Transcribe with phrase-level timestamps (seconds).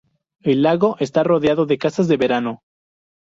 [0.41, 2.63] El lago está rodeado de casas de verano.